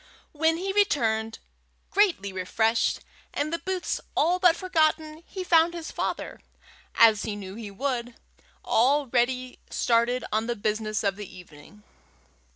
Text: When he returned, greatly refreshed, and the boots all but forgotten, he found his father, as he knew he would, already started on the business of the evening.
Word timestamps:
When 0.31 0.57
he 0.57 0.73
returned, 0.73 1.37
greatly 1.91 2.33
refreshed, 2.33 3.01
and 3.35 3.53
the 3.53 3.59
boots 3.59 4.01
all 4.17 4.39
but 4.39 4.55
forgotten, 4.55 5.21
he 5.27 5.43
found 5.43 5.75
his 5.75 5.91
father, 5.91 6.39
as 6.95 7.21
he 7.21 7.35
knew 7.35 7.53
he 7.53 7.69
would, 7.69 8.15
already 8.65 9.59
started 9.69 10.25
on 10.31 10.47
the 10.47 10.55
business 10.55 11.03
of 11.03 11.17
the 11.17 11.35
evening. 11.37 11.83